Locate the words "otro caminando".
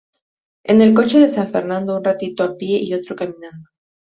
2.95-3.69